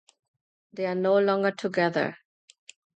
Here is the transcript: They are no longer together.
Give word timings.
They 0.73 0.87
are 0.87 0.95
no 0.95 1.19
longer 1.19 1.51
together. 1.51 2.17